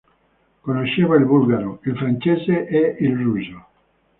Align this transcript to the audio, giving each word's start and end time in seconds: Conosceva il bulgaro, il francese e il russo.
Conosceva 0.63 1.15
il 1.15 1.25
bulgaro, 1.25 1.77
il 1.83 1.95
francese 1.95 2.65
e 2.65 2.95
il 3.01 3.15
russo. 3.17 3.65